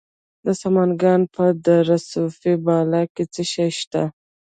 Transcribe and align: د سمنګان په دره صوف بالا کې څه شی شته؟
د 0.45 0.47
سمنګان 0.61 1.21
په 1.35 1.45
دره 1.65 1.97
صوف 2.09 2.35
بالا 2.65 3.03
کې 3.13 3.23
څه 3.33 3.43
شی 3.51 3.69
شته؟ 3.79 4.03